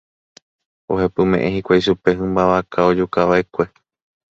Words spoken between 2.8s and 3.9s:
ojukava'ekue.